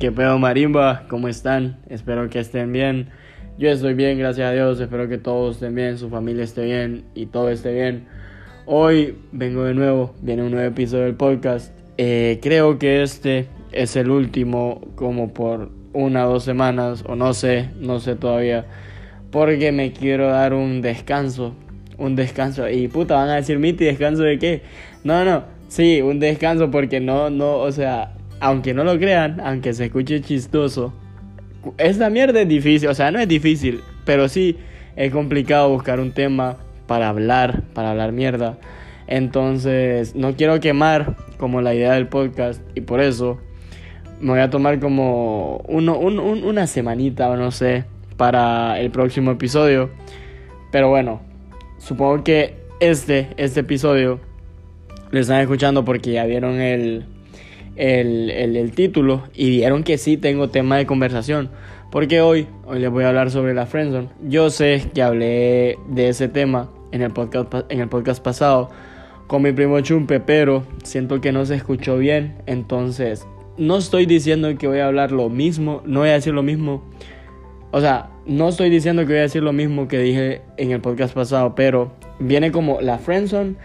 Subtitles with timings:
[0.00, 1.04] ¿Qué pedo marimba?
[1.10, 1.76] ¿Cómo están?
[1.90, 3.10] Espero que estén bien.
[3.58, 4.80] Yo estoy bien, gracias a Dios.
[4.80, 8.06] Espero que todos estén bien, su familia esté bien y todo esté bien.
[8.64, 11.74] Hoy vengo de nuevo, viene un nuevo episodio del podcast.
[11.98, 17.34] Eh, creo que este es el último como por una o dos semanas o no
[17.34, 18.64] sé, no sé todavía.
[19.30, 21.54] Porque me quiero dar un descanso.
[21.98, 22.70] Un descanso.
[22.70, 24.62] Y puta, van a decir, Miti, ¿descanso de qué?
[25.04, 29.72] No, no, sí, un descanso porque no, no, o sea, aunque no lo crean, aunque
[29.72, 30.92] se escuche chistoso,
[31.78, 34.56] esta mierda es difícil, o sea, no es difícil, pero sí
[34.96, 38.58] es complicado buscar un tema para hablar, para hablar mierda.
[39.06, 43.38] Entonces, no quiero quemar como la idea del podcast y por eso
[44.20, 47.84] me voy a tomar como uno, una semanita o no sé
[48.16, 49.90] para el próximo episodio.
[50.70, 51.20] Pero bueno,
[51.78, 54.20] supongo que este, este episodio
[55.10, 57.06] lo están escuchando porque ya vieron el,
[57.80, 61.50] el, el, título y vieron que sí tengo tema de conversación.
[61.90, 64.08] Porque hoy, hoy les voy a hablar sobre la friendzone.
[64.28, 68.70] Yo sé que hablé de ese tema en el podcast, en el podcast pasado
[69.26, 72.36] con mi primo Chumpe, pero siento que no se escuchó bien.
[72.46, 76.42] Entonces, no estoy diciendo que voy a hablar lo mismo, no voy a decir lo
[76.42, 76.82] mismo.
[77.72, 80.80] O sea, no estoy diciendo que voy a decir lo mismo que dije en el
[80.80, 83.56] podcast pasado, pero viene como la friendzone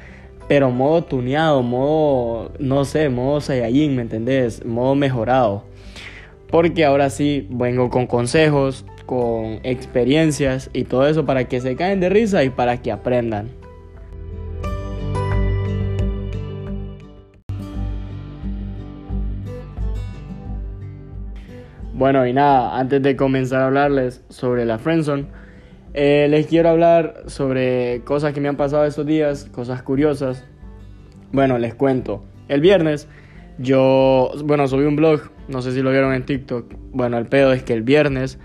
[0.48, 4.64] pero modo tuneado, modo, no sé, modo Saiyajin, ¿me entendés?
[4.66, 5.64] Modo mejorado.
[6.50, 12.00] Porque ahora sí vengo con consejos, con experiencias y todo eso para que se caen
[12.00, 13.50] de risa y para que aprendan.
[21.94, 25.28] Bueno, y nada, antes de comenzar a hablarles sobre la friendzone,
[25.98, 30.44] eh, les quiero hablar sobre cosas que me han pasado estos días, cosas curiosas.
[31.32, 32.26] Bueno, les cuento.
[32.50, 33.08] El viernes
[33.58, 36.66] yo, bueno, subí un blog, no sé si lo vieron en TikTok.
[36.92, 38.38] Bueno, el pedo es que el viernes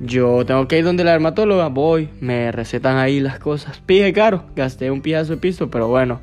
[0.00, 3.80] yo tengo que ir donde la dermatóloga, voy, me recetan ahí las cosas.
[3.80, 6.22] Pije caro, gasté un piazo de piso, pero bueno,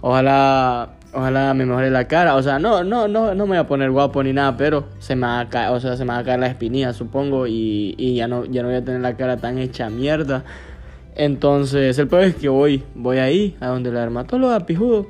[0.00, 2.34] ojalá Ojalá me mejore la cara.
[2.36, 5.16] O sea, no, no, no, no me voy a poner guapo ni nada, pero se
[5.16, 7.94] me va a caer, o sea, se me va a caer la espinilla, supongo, y,
[7.96, 10.44] y ya no, ya no voy a tener la cara tan hecha mierda.
[11.14, 15.06] Entonces, el peor es que voy, voy ahí, a donde la dermatóloga, pijudo.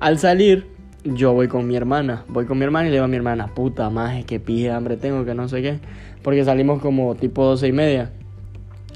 [0.00, 0.66] Al salir,
[1.04, 2.24] yo voy con mi hermana.
[2.26, 4.96] Voy con mi hermana y le digo a mi hermana, puta maje, que pije hambre
[4.96, 5.78] tengo, que no sé qué.
[6.24, 8.10] Porque salimos como tipo doce y media.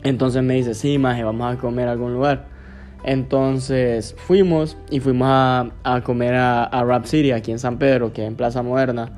[0.03, 2.50] Entonces me dice, sí, maje, vamos a comer a algún lugar.
[3.05, 8.29] Entonces fuimos y fuimos a, comer a, Rap City aquí en San Pedro, que es
[8.29, 9.13] en Plaza Moderna.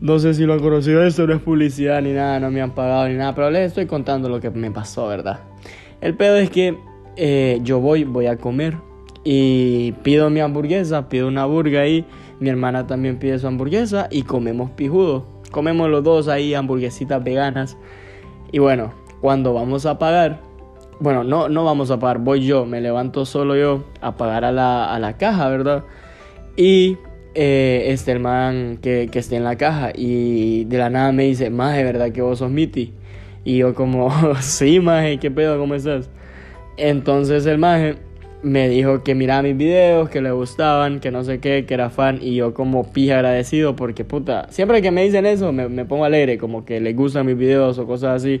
[0.00, 2.74] No sé si lo han conocido, esto no es publicidad ni nada, no me han
[2.74, 5.40] pagado ni nada, pero les estoy contando lo que me pasó, ¿verdad?
[6.02, 6.76] El pedo es que
[7.16, 8.76] eh, yo voy, voy a comer
[9.24, 12.04] y pido mi hamburguesa, pido una burga ahí,
[12.38, 15.24] mi hermana también pide su hamburguesa y comemos pijudo.
[15.50, 17.78] Comemos los dos ahí hamburguesitas veganas.
[18.52, 20.42] Y bueno, cuando vamos a pagar,
[20.98, 24.52] bueno, no, no vamos a pagar, voy yo, me levanto solo yo a pagar a
[24.52, 25.84] la, a la caja, ¿verdad?
[26.56, 26.96] Y
[27.34, 31.24] eh, este el man que, que esté en la caja y de la nada me
[31.24, 32.94] dice, maje, ¿verdad que vos sos Miti?
[33.44, 35.58] Y yo como, sí, maje, ¿qué pedo?
[35.58, 36.08] ¿Cómo estás?
[36.78, 37.96] Entonces el maje
[38.42, 41.90] me dijo que miraba mis videos, que le gustaban, que no sé qué, que era
[41.90, 45.84] fan y yo como pija agradecido porque puta, siempre que me dicen eso me, me
[45.84, 48.40] pongo alegre, como que les gustan mis videos o cosas así.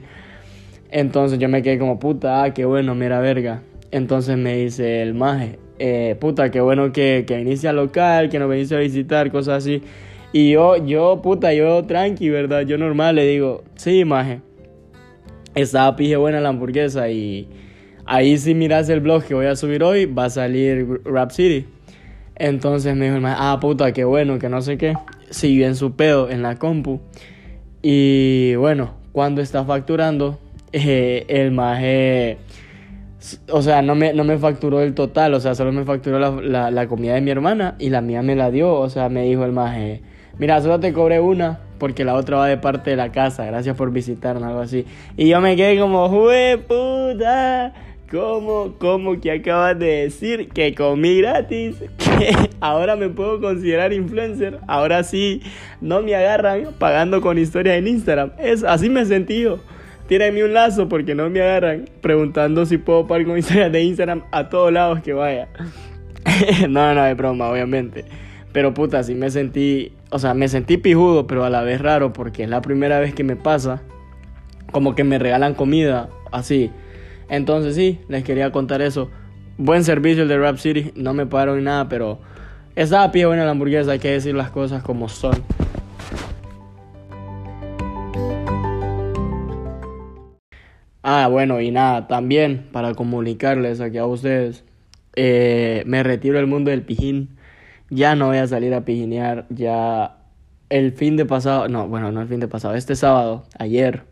[0.90, 3.62] Entonces yo me quedé como, puta, ah, qué bueno, mira verga.
[3.90, 8.38] Entonces me dice el maje, eh, puta, qué bueno que, que viniste al local, que
[8.38, 9.82] nos viniste a visitar, cosas así.
[10.32, 12.62] Y yo, yo, puta, yo tranqui, ¿verdad?
[12.62, 14.40] Yo normal le digo, sí, maje.
[15.54, 17.48] Estaba pije buena la hamburguesa y
[18.04, 21.66] ahí si miras el blog que voy a subir hoy, va a salir Rap City.
[22.34, 24.94] Entonces me dijo el maje, ah, puta, qué bueno, que no sé qué.
[25.30, 27.00] Siguió en su pedo, en la compu.
[27.80, 30.38] Y bueno, cuando está facturando,
[30.72, 32.38] eh, el maje,
[33.50, 36.70] o sea, no me, no me facturó el total, o sea, solo me facturó la,
[36.70, 39.44] la, comida de mi hermana y la mía me la dio, o sea, me dijo
[39.44, 40.02] el maje,
[40.38, 43.76] mira, solo te cobré una porque la otra va de parte de la casa, gracias
[43.76, 44.86] por visitarnos, algo así.
[45.16, 47.72] Y yo me quedé como, ¡jue puta!
[48.10, 51.76] ¿Cómo, cómo que acabas de decir que comí gratis?
[52.16, 54.60] Que ahora me puedo considerar influencer.
[54.66, 55.42] Ahora sí,
[55.82, 58.32] no me agarran pagando con historias en Instagram.
[58.38, 59.58] Es, así me sentí yo
[60.08, 64.22] tírenme un lazo porque no me agarran preguntando si puedo pagar con historias de Instagram
[64.30, 65.48] a todos lados que vaya.
[66.68, 68.04] no, no, es broma, obviamente.
[68.52, 72.12] Pero puta, sí me sentí, o sea, me sentí pijudo, pero a la vez raro
[72.12, 73.82] porque es la primera vez que me pasa.
[74.72, 76.70] Como que me regalan comida, así.
[77.28, 79.10] Entonces sí, les quería contar eso.
[79.58, 82.20] Buen servicio el de Rap City, no me pagaron nada, pero
[82.74, 85.34] estaba pie buena la hamburguesa, hay que decir las cosas como son.
[91.08, 94.64] Ah, bueno, y nada, también para comunicarles aquí a ustedes,
[95.14, 97.28] eh, me retiro del mundo del pijín.
[97.90, 100.16] Ya no voy a salir a pijinear, ya
[100.68, 104.02] el fin de pasado, no, bueno, no el fin de pasado, este sábado, ayer,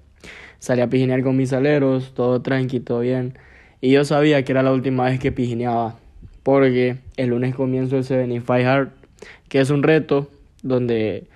[0.61, 3.37] salí a pijinear con mis aleros, todo tranqui, todo bien.
[3.81, 5.97] Y yo sabía que era la última vez que pijineaba,
[6.45, 8.91] porque el lunes comienzo el 75 Hard,
[9.49, 10.31] que es un reto
[10.63, 11.27] donde...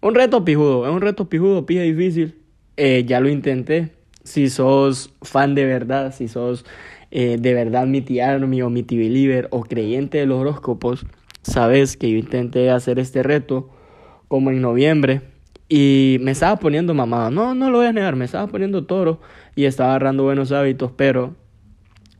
[0.00, 2.36] Un reto pijudo, es un reto pijudo, pija difícil.
[2.76, 3.90] Eh, ya lo intenté.
[4.24, 6.64] Si sos fan de verdad, si sos
[7.10, 11.06] eh, de verdad mi army o mi believer o creyente de los horóscopos,
[11.42, 13.70] sabes que yo intenté hacer este reto
[14.28, 15.20] como en noviembre
[15.68, 17.30] y me estaba poniendo mamado.
[17.30, 19.20] No, no lo voy a negar, me estaba poniendo toro
[19.54, 21.34] y estaba agarrando buenos hábitos, pero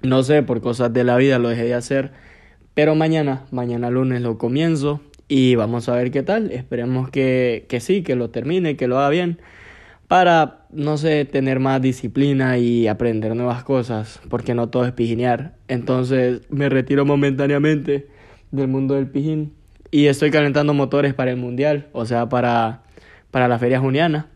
[0.02, 2.12] no sé, por cosas de la vida lo dejé de hacer.
[2.74, 6.50] Pero mañana, mañana lunes lo comienzo y vamos a ver qué tal.
[6.50, 9.38] Esperemos que, que sí, que lo termine, que lo haga bien.
[10.12, 15.54] Para, no sé, tener más disciplina y aprender nuevas cosas, porque no todo es pijinear.
[15.68, 18.08] Entonces me retiro momentáneamente
[18.50, 19.54] del mundo del pijín
[19.90, 22.82] y estoy calentando motores para el mundial, o sea, para,
[23.30, 24.26] para la feria juniana,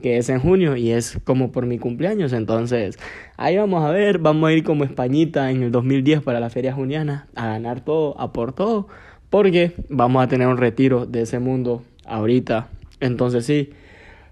[0.00, 2.32] que es en junio y es como por mi cumpleaños.
[2.32, 2.98] Entonces,
[3.36, 6.72] ahí vamos a ver, vamos a ir como Españita en el 2010 para la feria
[6.72, 8.88] juniana, a ganar todo, a por todo,
[9.28, 12.68] porque vamos a tener un retiro de ese mundo ahorita.
[13.00, 13.74] Entonces, sí,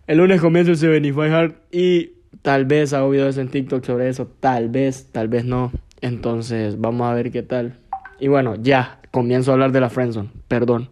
[0.06, 2.12] el lunes comienzo el 75 Hard y
[2.42, 5.72] tal vez hago videos en TikTok sobre eso, tal vez, tal vez no.
[6.00, 7.78] Entonces, vamos a ver qué tal.
[8.20, 10.90] Y bueno, ya, comienzo a hablar de la Friendzone, perdón.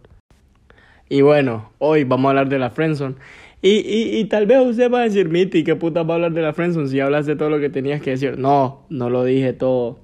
[1.09, 3.15] Y bueno, hoy vamos a hablar de la Friendzone.
[3.61, 6.33] Y, y, y tal vez usted va a decir, Miti, ¿qué puta va a hablar
[6.33, 8.37] de la Friendzone si hablas de todo lo que tenías que decir?
[8.37, 9.99] No, no lo dije todo.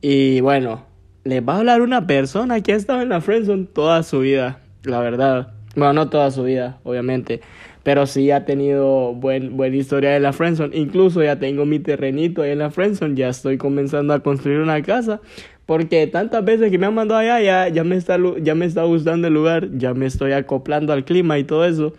[0.00, 0.84] Y bueno,
[1.24, 4.60] les va a hablar una persona que ha estado en la Friendzone toda su vida,
[4.82, 5.54] la verdad.
[5.74, 7.40] Bueno, no toda su vida, obviamente.
[7.84, 10.76] Pero sí ha tenido buen, buena historia de la Friendzone.
[10.76, 13.14] Incluso ya tengo mi terrenito ahí en la Friendzone.
[13.14, 15.20] Ya estoy comenzando a construir una casa.
[15.66, 18.82] Porque tantas veces que me han mandado allá, ya, ya, me está, ya me está
[18.84, 21.94] gustando el lugar, ya me estoy acoplando al clima y todo eso.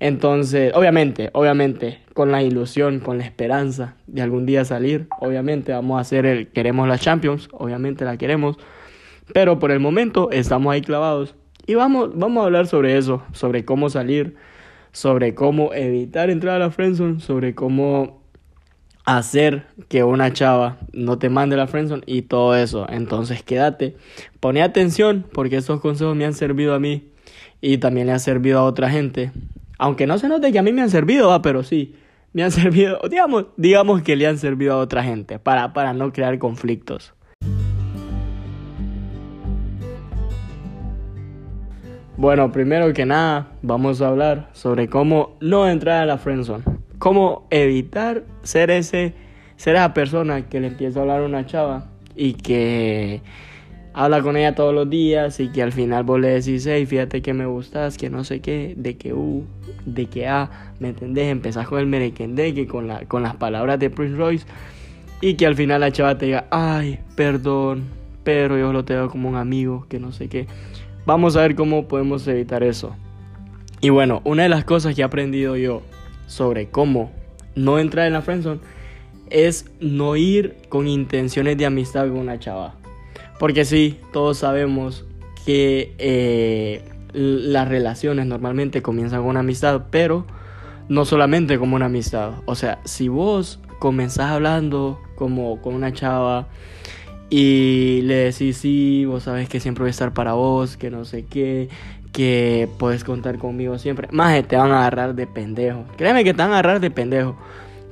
[0.00, 5.98] Entonces, obviamente, obviamente, con la ilusión, con la esperanza de algún día salir, obviamente vamos
[5.98, 8.58] a hacer el, queremos la Champions, obviamente la queremos,
[9.32, 11.34] pero por el momento estamos ahí clavados
[11.66, 14.36] y vamos, vamos a hablar sobre eso, sobre cómo salir,
[14.92, 18.22] sobre cómo evitar entrar a la friendzone, sobre cómo
[19.04, 22.86] hacer que una chava no te mande la friendzone y todo eso.
[22.90, 23.96] Entonces quédate,
[24.40, 27.08] pone atención porque estos consejos me han servido a mí
[27.60, 29.32] y también le han servido a otra gente.
[29.78, 31.40] Aunque no se note que a mí me han servido, ¿va?
[31.40, 31.94] pero sí,
[32.32, 36.12] me han servido, digamos, digamos que le han servido a otra gente para, para no
[36.12, 37.14] crear conflictos.
[42.18, 46.64] Bueno, primero que nada, vamos a hablar sobre cómo no entrar a la friendzone
[46.98, 49.14] cómo evitar ser ese
[49.54, 51.86] ser esa persona que le empieza a hablar a una chava
[52.16, 53.22] y que
[53.94, 57.22] habla con ella todos los días y que al final vos le decís, hey, fíjate
[57.22, 59.44] que me gustas, que no sé qué, de que U,
[59.86, 61.30] de que A, ¿me entendés?
[61.30, 64.46] Empezás con el merequendeque, con, con las palabras de Prince Royce
[65.20, 67.84] y que al final la chava te diga, ay, perdón,
[68.24, 70.48] pero yo lo tengo como un amigo, que no sé qué.
[71.08, 72.94] Vamos a ver cómo podemos evitar eso.
[73.80, 75.80] Y bueno, una de las cosas que he aprendido yo
[76.26, 77.10] sobre cómo
[77.54, 78.60] no entrar en la friendzone
[79.30, 82.74] es no ir con intenciones de amistad con una chava.
[83.38, 85.06] Porque sí, todos sabemos
[85.46, 86.84] que eh,
[87.14, 90.26] las relaciones normalmente comienzan con una amistad, pero
[90.90, 92.32] no solamente como una amistad.
[92.44, 96.48] O sea, si vos comenzás hablando como con una chava
[97.30, 101.04] y le decís, sí, vos sabes que siempre voy a estar para vos, que no
[101.04, 101.68] sé qué,
[102.12, 104.08] que puedes contar conmigo siempre.
[104.12, 105.84] Más te van a agarrar de pendejo.
[105.96, 107.36] Créeme que te van a agarrar de pendejo.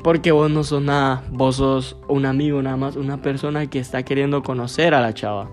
[0.02, 4.04] Porque vos no sos nada, vos sos un amigo nada más, una persona que está
[4.04, 5.50] queriendo conocer a la chava.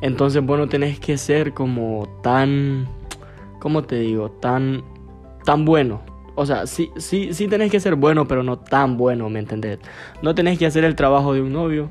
[0.00, 2.86] Entonces vos no tenés que ser como tan,
[3.60, 4.30] ¿cómo te digo?
[4.30, 4.82] Tan,
[5.44, 6.02] tan bueno.
[6.34, 9.78] O sea, sí, sí, sí tenés que ser bueno, pero no tan bueno, ¿me entendés?
[10.20, 11.90] No tenés que hacer el trabajo de un novio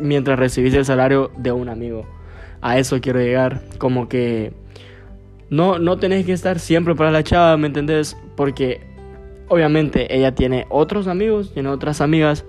[0.00, 2.06] mientras recibís el salario de un amigo.
[2.60, 4.52] A eso quiero llegar, como que
[5.48, 8.16] no, no tenés que estar siempre para la chava, ¿me entendés?
[8.36, 8.80] Porque
[9.48, 12.44] obviamente ella tiene otros amigos, tiene otras amigas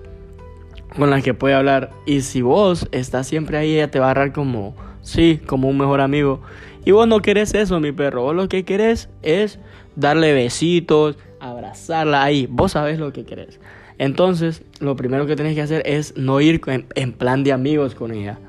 [0.96, 1.90] con las que puede hablar.
[2.06, 5.78] Y si vos estás siempre ahí, ella te va a agarrar como, sí, como un
[5.78, 6.40] mejor amigo.
[6.84, 8.22] Y vos no querés eso, mi perro.
[8.22, 9.58] Vos lo que querés es
[9.96, 12.46] darle besitos, abrazarla ahí.
[12.50, 13.60] Vos sabés lo que querés.
[14.02, 16.60] Entonces, lo primero que tenés que hacer es no ir
[16.96, 18.40] en plan de amigos con ella.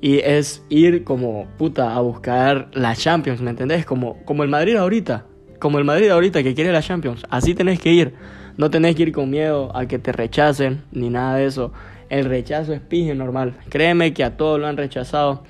[0.00, 3.84] Y es ir como puta a buscar la Champions, ¿me entendés?
[3.84, 5.26] Como, como el Madrid ahorita.
[5.58, 7.22] Como el Madrid ahorita que quiere la Champions.
[7.28, 8.14] Así tenés que ir.
[8.56, 11.70] No tenés que ir con miedo a que te rechacen ni nada de eso.
[12.08, 13.58] El rechazo es pije normal.
[13.68, 15.44] Créeme que a todos lo han rechazado.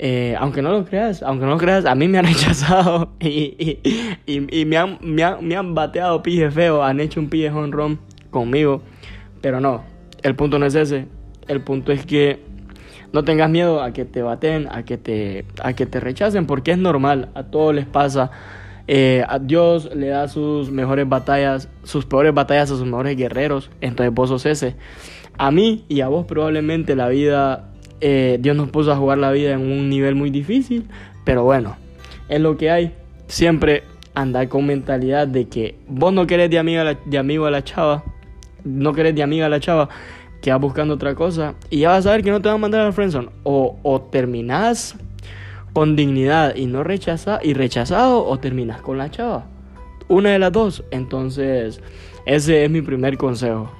[0.00, 3.78] Eh, aunque no lo creas, aunque no lo creas, a mí me han rechazado y,
[4.26, 8.00] y, me, han, me, han, me, han, bateado pije feo, han hecho un pije run
[8.30, 8.82] conmigo,
[9.40, 9.82] pero no,
[10.22, 11.06] el punto no es ese,
[11.46, 12.40] el punto es que
[13.12, 16.72] no tengas miedo a que te baten, a que te, a que te rechacen, porque
[16.72, 18.30] es normal, a todos les pasa.
[18.90, 23.70] Eh, a Dios le da sus mejores batallas, sus peores batallas a sus mejores guerreros,
[23.80, 24.76] entonces vos sos ese.
[25.36, 27.70] A mí y a vos probablemente la vida,
[28.00, 30.88] eh, Dios nos puso a jugar la vida en un nivel muy difícil,
[31.24, 31.76] pero bueno,
[32.28, 32.94] es lo que hay.
[33.26, 37.62] Siempre andar con mentalidad de que vos no querés de, amiga, de amigo a la
[37.62, 38.02] chava,
[38.64, 39.88] no querés de amiga a la chava,
[40.40, 42.58] que vas buscando otra cosa y ya vas a ver que no te van a
[42.58, 43.28] mandar al friendzone.
[43.42, 44.96] O, o terminas
[45.72, 49.46] con dignidad y no rechaza, y rechazado o terminas con la chava.
[50.08, 50.82] Una de las dos.
[50.90, 51.80] Entonces,
[52.26, 53.70] ese es mi primer consejo.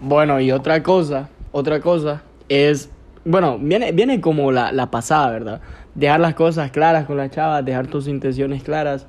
[0.00, 2.90] Bueno, y otra cosa, otra cosa es,
[3.24, 5.60] bueno, viene, viene como la, la pasada, ¿verdad?
[5.94, 9.06] Dejar las cosas claras con la chava, dejar tus intenciones claras.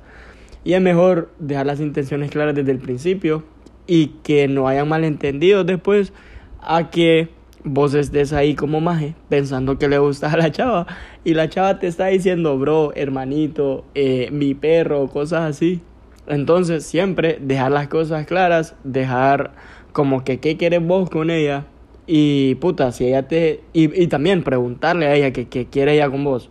[0.66, 3.44] Y es mejor dejar las intenciones claras desde el principio
[3.86, 6.12] y que no hayan malentendidos después
[6.60, 7.28] a que
[7.62, 10.88] vos estés ahí como maje pensando que le gusta a la chava
[11.22, 15.82] y la chava te está diciendo bro, hermanito, eh, mi perro, cosas así.
[16.26, 19.52] Entonces siempre dejar las cosas claras, dejar
[19.92, 21.66] como que qué quieres vos con ella
[22.08, 23.60] y puta, si ella te...
[23.72, 26.50] Y, y también preguntarle a ella que, que quiere ella con vos.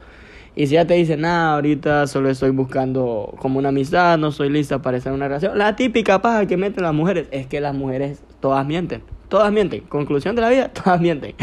[0.56, 4.50] Y si ya te dice, nada, ahorita solo estoy buscando como una amistad, no soy
[4.50, 5.58] lista para estar en una relación.
[5.58, 9.02] La típica paja que meten las mujeres es que las mujeres todas mienten.
[9.28, 9.82] Todas mienten.
[9.82, 11.36] Conclusión de la vida, todas mienten.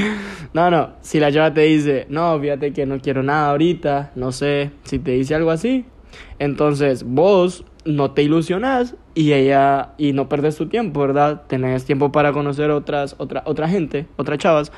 [0.54, 0.90] No, no.
[1.02, 4.70] Si la chava te dice, no, fíjate que no quiero nada ahorita, no sé.
[4.84, 5.84] Si te dice algo así,
[6.38, 11.42] entonces vos no te ilusionas y ella y no perdes tu tiempo, ¿verdad?
[11.48, 14.72] Tenés tiempo para conocer otras otra otra gente, otras chavas.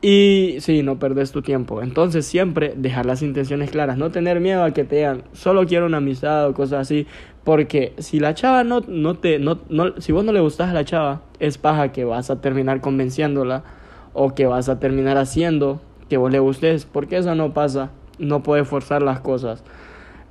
[0.00, 1.82] Y sí, no perdes tu tiempo.
[1.82, 5.86] Entonces siempre dejar las intenciones claras, no tener miedo a que te digan, solo quiero
[5.86, 7.06] una amistad o cosas así.
[7.42, 10.72] Porque si la chava no, no te, no, no, si vos no le gustas a
[10.72, 13.64] la chava, es paja que vas a terminar convenciéndola
[14.12, 16.84] o que vas a terminar haciendo que vos le gustes.
[16.84, 19.64] Porque eso no pasa, no puedes forzar las cosas.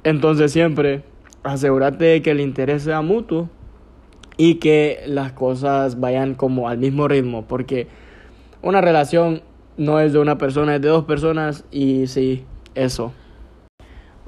[0.06, 1.04] Entonces siempre
[1.44, 3.50] asegúrate de que el interés sea mutuo
[4.38, 7.46] y que las cosas vayan como al mismo ritmo.
[7.48, 7.88] Porque
[8.62, 9.42] una relación
[9.78, 13.14] no es de una persona, es de dos personas y sí, eso.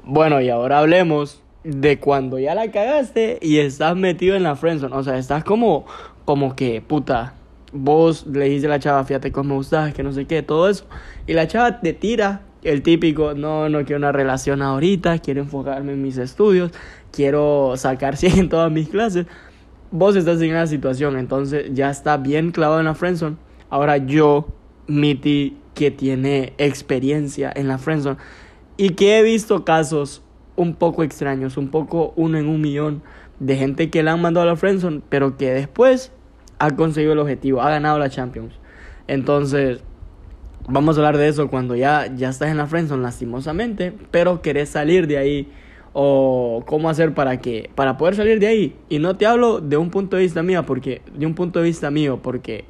[0.04, 4.94] Bueno, y ahora hablemos de cuando ya la cagaste y estás metido en la friendzone,
[4.94, 5.84] o sea, estás como
[6.24, 7.34] como que puta,
[7.72, 10.68] vos le dices a la chava, fíjate cómo me gustas, que no sé qué, todo
[10.68, 10.86] eso,
[11.26, 15.92] y la chava te tira el típico, no, no quiero una relación ahorita, quiero enfocarme
[15.92, 16.72] en mis estudios,
[17.10, 19.26] quiero sacar 100 en todas mis clases.
[19.90, 23.36] Vos estás en una situación, entonces ya está bien clavado en la friendzone.
[23.70, 24.46] Ahora yo
[24.86, 28.18] Mitty que tiene experiencia en la friendzone
[28.76, 30.22] y que he visto casos
[30.56, 33.02] un poco extraños, un poco uno en un millón
[33.38, 36.12] de gente que la han mandado a la friendzone, pero que después
[36.58, 38.54] ha conseguido el objetivo, ha ganado la Champions.
[39.06, 39.82] Entonces,
[40.68, 44.68] vamos a hablar de eso cuando ya, ya estás en la friendzone lastimosamente, pero querés
[44.68, 45.48] salir de ahí
[45.92, 49.76] o cómo hacer para que para poder salir de ahí y no te hablo de
[49.76, 52.64] un punto de vista mío porque de un punto de vista mío porque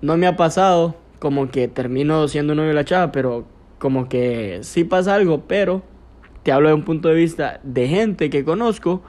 [0.00, 3.46] no me ha pasado como que termino siendo novio de la chava, pero
[3.78, 5.82] como que sí pasa algo, pero
[6.42, 9.02] te hablo de un punto de vista de gente que conozco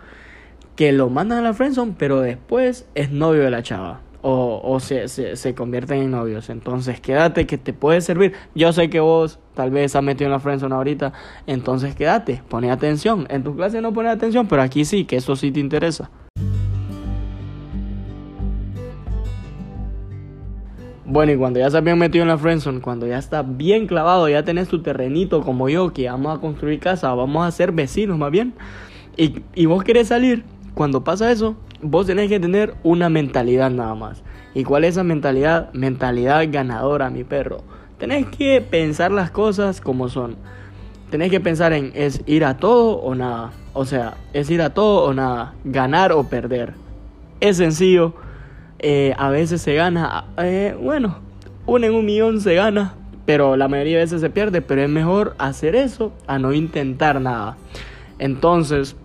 [0.76, 4.02] que lo mandan a la friendzone, pero después es novio de la chava.
[4.22, 6.50] O, o se, se, se, convierten en novios.
[6.50, 8.34] Entonces quédate que te puede servir.
[8.54, 11.14] Yo sé que vos tal vez has metido en la friendzone ahorita.
[11.48, 13.28] Entonces quédate, pone atención.
[13.30, 16.10] En tu clase no pones atención, pero aquí sí, que eso sí te interesa.
[21.12, 24.30] Bueno, y cuando ya estás bien metido en la friendzone, cuando ya estás bien clavado,
[24.30, 28.16] ya tenés tu terrenito como yo, que vamos a construir casa, vamos a ser vecinos
[28.20, 28.54] más bien,
[29.18, 30.44] y, y vos querés salir,
[30.76, 34.22] cuando pasa eso, vos tenés que tener una mentalidad nada más.
[34.54, 35.74] ¿Y cuál es esa mentalidad?
[35.74, 37.64] Mentalidad ganadora, mi perro.
[37.98, 40.36] Tenés que pensar las cosas como son.
[41.10, 43.50] Tenés que pensar en es ir a todo o nada.
[43.74, 45.56] O sea, es ir a todo o nada.
[45.64, 46.76] Ganar o perder.
[47.40, 48.14] Es sencillo
[48.80, 51.20] eh, a veces se gana, eh, bueno,
[51.66, 52.96] uno en un millón se gana,
[53.26, 57.22] pero la mayoría de veces se pierde, pero es mejor hacer eso a no intentar
[57.22, 57.58] nada.
[58.18, 58.96] Entonces,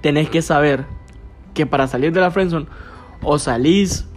[0.00, 0.84] tenés que saber
[1.54, 2.66] que para salir de la friendzone
[3.22, 4.08] o salís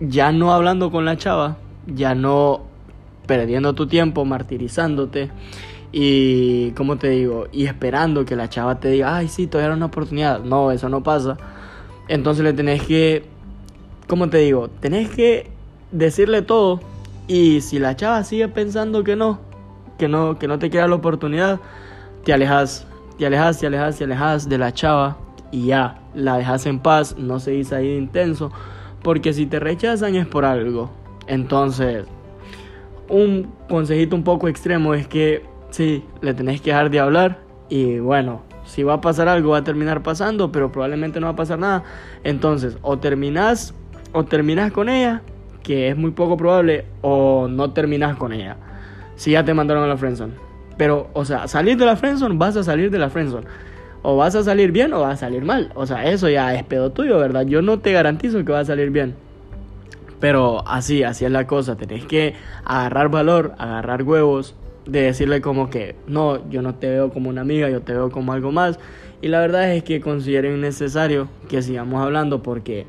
[0.00, 2.62] ya no hablando con la chava, ya no
[3.26, 5.30] perdiendo tu tiempo, martirizándote
[5.92, 7.46] y, ¿cómo te digo?
[7.52, 10.40] Y esperando que la chava te diga, ay, sí, todavía era una oportunidad.
[10.40, 11.36] No, eso no pasa.
[12.08, 13.24] Entonces le tenés que,
[14.06, 14.68] ¿cómo te digo?
[14.68, 15.50] Tenés que
[15.90, 16.80] decirle todo
[17.26, 19.40] y si la chava sigue pensando que no,
[19.98, 21.60] que no, que no te queda la oportunidad,
[22.24, 22.86] te alejas,
[23.18, 25.16] te alejas, te alejas, te alejas de la chava
[25.50, 28.52] y ya, la dejas en paz, no se dice ahí de intenso,
[29.02, 30.90] porque si te rechazan es por algo.
[31.26, 32.06] Entonces,
[33.08, 37.98] un consejito un poco extremo es que sí, le tenés que dejar de hablar y
[37.98, 41.36] bueno, si va a pasar algo va a terminar pasando, pero probablemente no va a
[41.36, 41.84] pasar nada.
[42.24, 43.74] Entonces, o terminas
[44.12, 45.22] o terminas con ella
[45.66, 48.56] que es muy poco probable, o no terminas con ella.
[49.16, 50.34] Si ya te mandaron a la friendzone.
[50.76, 53.48] Pero, o sea, salir de la friendzone, vas a salir de la friendzone.
[54.02, 55.72] O vas a salir bien o vas a salir mal.
[55.74, 57.46] O sea, eso ya es pedo tuyo, ¿verdad?
[57.46, 59.16] Yo no te garantizo que va a salir bien.
[60.20, 61.76] Pero así, así es la cosa.
[61.76, 62.34] Tenés que
[62.64, 64.54] agarrar valor, agarrar huevos,
[64.86, 68.12] de decirle como que no, yo no te veo como una amiga, yo te veo
[68.12, 68.78] como algo más.
[69.20, 72.86] Y la verdad es que considero innecesario que sigamos hablando porque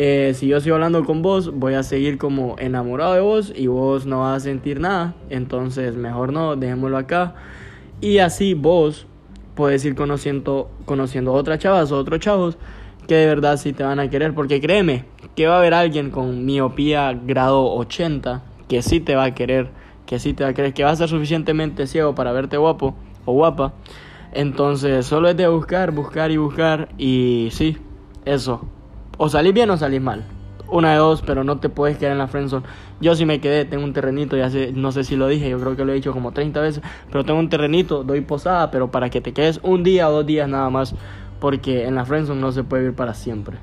[0.00, 3.66] eh, si yo sigo hablando con vos, voy a seguir como enamorado de vos y
[3.66, 5.16] vos no vas a sentir nada.
[5.28, 7.34] Entonces, mejor no, dejémoslo acá.
[8.00, 9.08] Y así vos
[9.56, 12.58] puedes ir conociendo, conociendo otras chavas o otros chavos
[13.08, 14.36] que de verdad sí te van a querer.
[14.36, 19.24] Porque créeme, que va a haber alguien con miopía grado 80 que sí te va
[19.24, 19.68] a querer,
[20.06, 22.94] que sí te va a querer, que va a ser suficientemente ciego para verte guapo
[23.24, 23.74] o guapa.
[24.32, 26.88] Entonces, solo es de buscar, buscar y buscar.
[26.98, 27.78] Y sí,
[28.24, 28.77] eso
[29.18, 30.24] o salís bien o salís mal.
[30.70, 32.64] Una de dos, pero no te puedes quedar en la friendzone.
[33.00, 35.58] Yo sí me quedé, tengo un terrenito, ya sé, no sé si lo dije, yo
[35.58, 38.90] creo que lo he dicho como 30 veces, pero tengo un terrenito, doy posada, pero
[38.90, 40.94] para que te quedes un día o dos días nada más,
[41.40, 43.58] porque en la friendzone no se puede vivir para siempre.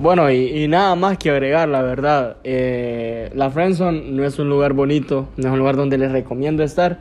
[0.00, 2.36] Bueno, y, nada más que agregar, la verdad.
[2.44, 6.62] Eh, la Friendzone no es un lugar bonito, no es un lugar donde les recomiendo
[6.62, 7.00] estar.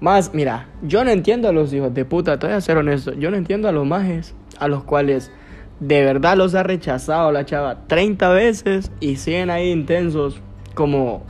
[0.00, 3.12] Más, mira, yo no entiendo a los hijos de puta, te voy a ser honesto.
[3.12, 5.30] Yo no entiendo a los majes a los cuales
[5.78, 10.40] de verdad los ha rechazado la chava 30 veces y siguen ahí intensos,
[10.74, 11.24] como,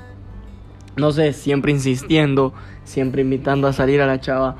[0.96, 4.56] no sé, siempre insistiendo, siempre invitando a salir a la chava.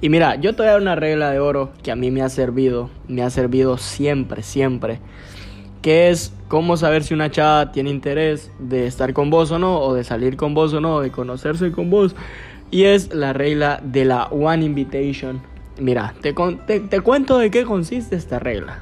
[0.00, 2.22] Y mira, yo te voy a dar una regla de oro que a mí me
[2.22, 5.00] ha servido, me ha servido siempre, siempre
[5.84, 9.80] que es cómo saber si una chava tiene interés de estar con vos o no,
[9.80, 12.16] o de salir con vos o no, de conocerse con vos.
[12.70, 15.42] Y es la regla de la One Invitation.
[15.78, 18.78] Mira, te, te, cuento de qué consiste esta regla.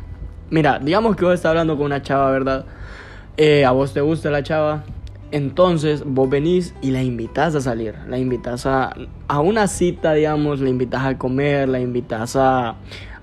[0.50, 2.66] Mira, digamos que vos estás hablando con una chava, ¿verdad?
[3.36, 4.84] Eh, a vos te gusta la chava.
[5.32, 7.96] Entonces vos venís y la invitas a salir.
[8.06, 8.94] La invitas a,
[9.26, 10.60] a una cita, digamos.
[10.60, 12.76] La invitas a comer, la invitas a,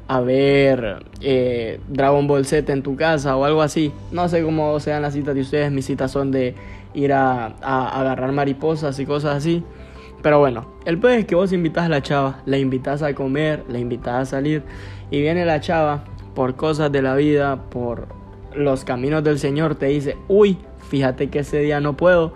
[0.09, 3.93] a ver eh, Dragon Ball Z en tu casa o algo así.
[4.11, 5.71] No sé cómo sean las citas de ustedes.
[5.71, 6.55] Mis citas son de
[6.95, 9.63] ir a, agarrar mariposas y cosas así.
[10.23, 13.63] Pero bueno, el pues es que vos invitas a la chava, la invitas a comer,
[13.69, 14.63] la invitas a salir
[15.11, 18.07] y viene la chava por cosas de la vida, por
[18.55, 20.57] los caminos del Señor, te dice, uy,
[20.89, 22.33] fíjate que ese día no puedo.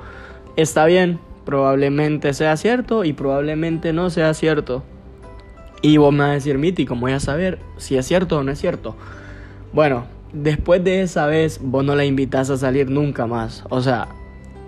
[0.58, 4.84] Está bien, probablemente sea cierto y probablemente no sea cierto.
[5.86, 8.44] Y vos me vas a decir, Miti, ¿cómo voy a saber si es cierto o
[8.44, 8.96] no es cierto?
[9.74, 13.66] Bueno, después de esa vez, vos no la invitas a salir nunca más.
[13.70, 14.08] O sea,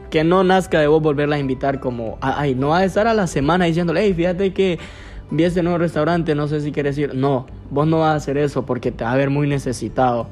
[0.09, 3.13] que no nazca de vos volverla a invitar como, ay, no vas a estar a
[3.13, 4.77] la semana diciéndole, hey, fíjate que
[5.31, 7.15] vi este nuevo restaurante, no sé si quieres ir.
[7.15, 10.27] No, vos no vas a hacer eso porque te va a ver muy necesitado.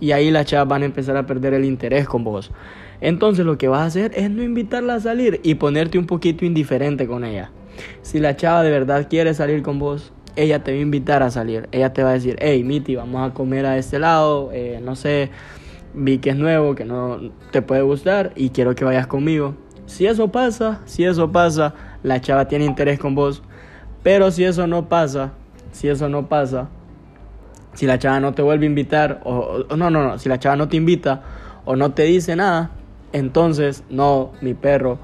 [0.00, 2.52] Y ahí las chavas van a empezar a perder el interés con vos.
[3.00, 6.44] Entonces lo que vas a hacer es no invitarla a salir y ponerte un poquito
[6.44, 7.52] indiferente con ella.
[8.02, 11.30] Si la chava de verdad quiere salir con vos, ella te va a invitar a
[11.30, 11.68] salir.
[11.72, 14.94] Ella te va a decir, hey, Miti, vamos a comer a este lado, eh, no
[14.94, 15.30] sé,
[15.94, 17.18] vi que es nuevo, que no
[17.50, 19.54] te puede gustar y quiero que vayas conmigo.
[19.86, 23.42] Si eso pasa, si eso pasa, la chava tiene interés con vos.
[24.02, 25.32] Pero si eso no pasa,
[25.72, 26.68] si eso no pasa,
[27.72, 30.38] si la chava no te vuelve a invitar, o, o no, no, no, si la
[30.38, 31.22] chava no te invita
[31.64, 32.70] o no te dice nada,
[33.12, 34.98] entonces, no, mi perro,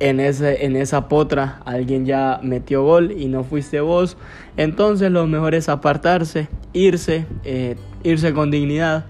[0.00, 4.16] en, ese, en esa potra alguien ya metió gol y no fuiste vos.
[4.56, 9.04] Entonces lo mejor es apartarse, irse, eh, irse con dignidad.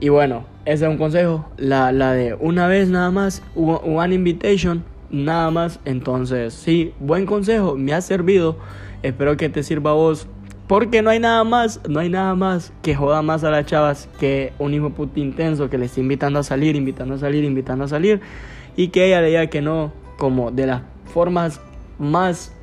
[0.00, 1.48] Y bueno, ese es un consejo.
[1.56, 5.78] La, la de una vez nada más, one invitation, nada más.
[5.84, 8.56] Entonces, sí, buen consejo, me ha servido.
[9.02, 10.26] Espero que te sirva a vos.
[10.66, 14.06] Porque no hay nada más, no hay nada más que joda más a las chavas
[14.20, 17.84] que un hijo puto intenso que le está invitando a salir, invitando a salir, invitando
[17.84, 18.20] a salir
[18.78, 21.60] y que ella le diga que no, como de las formas
[21.98, 22.54] más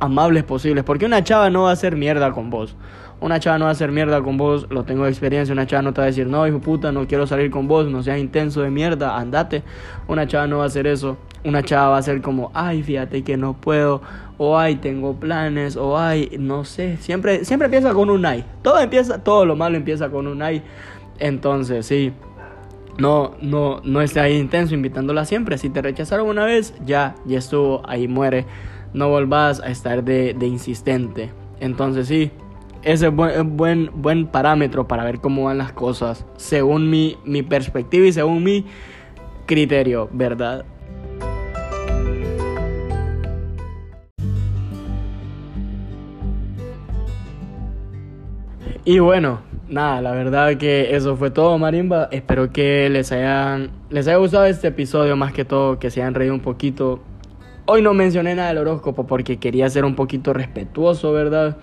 [0.00, 0.82] amables posibles.
[0.82, 2.74] Porque una chava no va a hacer mierda con vos.
[3.20, 5.52] Una chava no va a hacer mierda con vos, lo tengo de experiencia.
[5.52, 7.86] Una chava no te va a decir, no, hijo puta, no quiero salir con vos,
[7.86, 9.62] no seas intenso de mierda, andate.
[10.08, 11.18] Una chava no va a hacer eso.
[11.44, 14.02] Una chava va a ser como, ay, fíjate que no puedo,
[14.38, 16.96] o ay, tengo planes, o ay, no sé.
[16.96, 18.44] Siempre, siempre empieza con un ay.
[18.62, 20.64] Todo empieza, todo lo malo empieza con un ay.
[21.20, 22.12] Entonces, sí.
[22.98, 25.58] No, no, no esté ahí intenso invitándola siempre.
[25.58, 28.46] Si te rechazaron una vez, ya, ya estuvo, ahí muere.
[28.92, 31.30] No volvás a estar de, insistente.
[31.60, 32.30] Entonces sí,
[32.82, 37.42] ese es buen, buen, buen parámetro para ver cómo van las cosas, según mi, mi
[37.42, 38.64] perspectiva y según mi
[39.46, 40.64] criterio, ¿verdad?
[48.86, 52.08] Y bueno, nada, la verdad que eso fue todo, Marimba.
[52.10, 56.12] Espero que les hayan les haya gustado este episodio más que todo, que se hayan
[56.12, 57.00] reído un poquito.
[57.64, 61.56] Hoy no mencioné nada del horóscopo porque quería ser un poquito respetuoso, ¿verdad?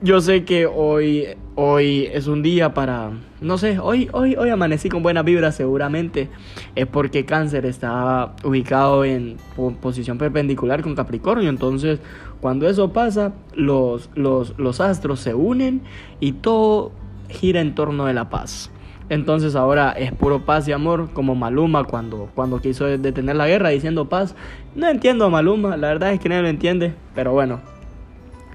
[0.00, 4.88] Yo sé que hoy, hoy es un día para, no sé, hoy, hoy, hoy amanecí
[4.88, 6.28] con buena vibra seguramente.
[6.76, 9.38] Es porque cáncer está ubicado en
[9.80, 11.50] posición perpendicular con Capricornio.
[11.50, 11.98] Entonces,
[12.40, 15.82] cuando eso pasa, los, los, los astros se unen
[16.20, 16.92] y todo
[17.28, 18.70] gira en torno de la paz.
[19.08, 23.70] Entonces ahora es puro paz y amor, como Maluma cuando, cuando quiso detener la guerra
[23.70, 24.36] diciendo paz.
[24.76, 27.58] No entiendo a Maluma, la verdad es que nadie lo entiende, pero bueno,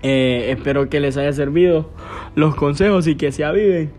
[0.03, 1.89] eh, espero que les haya servido
[2.35, 3.91] los consejos y que se aviven.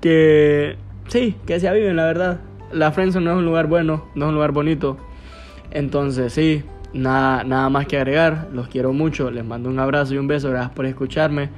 [0.00, 0.76] Que
[1.08, 2.40] sí, que se aviven, la verdad.
[2.72, 4.98] La Friendzone no es un lugar bueno, no es un lugar bonito.
[5.70, 8.48] Entonces, sí, nada, nada más que agregar.
[8.52, 9.30] Los quiero mucho.
[9.30, 10.50] Les mando un abrazo y un beso.
[10.50, 11.48] Gracias por escucharme.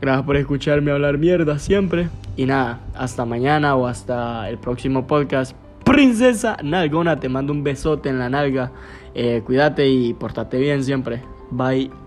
[0.00, 2.08] Gracias por escucharme hablar mierda siempre.
[2.36, 5.54] Y nada, hasta mañana o hasta el próximo podcast.
[5.84, 8.72] Princesa Nalgona, te mando un besote en la nalga.
[9.14, 11.22] Eh, cuídate y portate bien siempre.
[11.50, 12.01] Bye.